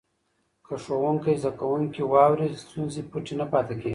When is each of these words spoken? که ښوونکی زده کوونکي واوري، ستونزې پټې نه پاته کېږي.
که 0.65 0.75
ښوونکی 0.83 1.35
زده 1.43 1.53
کوونکي 1.59 2.01
واوري، 2.13 2.47
ستونزې 2.63 3.01
پټې 3.11 3.33
نه 3.39 3.45
پاته 3.51 3.73
کېږي. 3.81 3.89